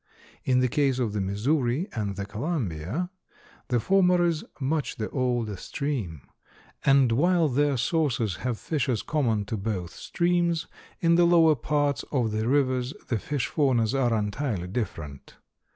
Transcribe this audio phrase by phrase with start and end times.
[0.45, 3.11] In the case of the Missouri and the Columbia,
[3.67, 6.23] the former is much the older stream,
[6.83, 10.65] and while their sources have fishes common to both streams,
[11.01, 15.35] in the lower parts of the rivers the fish faunas are entirely different.